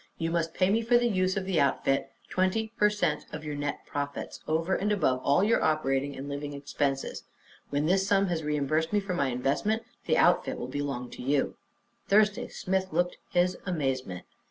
You 0.17 0.31
must 0.31 0.55
pay 0.55 0.71
me 0.71 0.81
for 0.81 0.97
the 0.97 1.07
use 1.07 1.37
of 1.37 1.45
the 1.45 1.61
outfit 1.61 2.09
twenty 2.27 2.69
per 2.75 2.89
cent 2.89 3.27
of 3.31 3.43
your 3.45 3.53
net 3.53 3.85
profits, 3.85 4.39
over 4.47 4.73
and 4.73 4.91
above 4.91 5.21
all 5.23 5.43
your 5.43 5.61
operating 5.63 6.17
and 6.17 6.27
living 6.27 6.53
expenses. 6.55 7.21
When 7.69 7.85
this 7.85 8.07
sum 8.07 8.25
has 8.25 8.41
reimbursed 8.41 8.91
me 8.91 8.99
for 8.99 9.13
my 9.13 9.27
investment, 9.27 9.83
the 10.07 10.17
outfit 10.17 10.57
will 10.57 10.65
belong 10.67 11.11
to 11.11 11.21
you." 11.21 11.53
Thursday 12.07 12.47
Smith 12.47 12.87
looked 12.91 13.17
his 13.29 13.57
amazement. 13.67 14.25